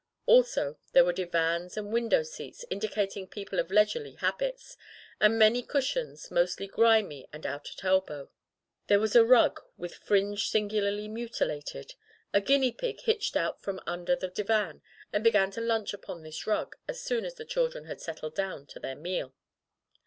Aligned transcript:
Also 0.25 0.79
there 0.93 1.05
were 1.05 1.13
divans 1.13 1.77
and 1.77 1.93
window 1.93 2.23
seats, 2.23 2.65
indicating 2.71 3.27
people 3.27 3.59
of 3.59 3.69
leisurely 3.69 4.13
habits, 4.13 4.75
and 5.19 5.37
many 5.37 5.61
cush 5.61 5.95
ions, 5.95 6.31
mostly 6.31 6.65
grimy 6.65 7.27
and 7.31 7.45
out 7.45 7.69
at 7.69 7.83
elbow. 7.83 8.31
There 8.87 8.99
was 8.99 9.15
a 9.15 9.23
rug, 9.23 9.61
with 9.77 9.93
fringe 9.93 10.49
singularly 10.49 11.07
mutilated. 11.07 11.93
A 12.33 12.41
guinea 12.41 12.71
pig 12.71 13.01
hitched 13.01 13.35
out 13.37 13.61
from 13.61 13.79
under 13.85 14.15
the 14.15 14.29
divan 14.29 14.81
and 15.13 15.23
began 15.23 15.51
to 15.51 15.61
lunch 15.61 15.93
upon 15.93 16.23
this 16.23 16.47
rug 16.47 16.75
as 16.87 16.99
soon 16.99 17.23
as 17.23 17.35
the 17.35 17.45
children 17.45 17.85
had 17.85 18.01
settled 18.01 18.33
down 18.33 18.65
to 18.73 18.79
their 18.79 18.95
meal. 18.95 19.35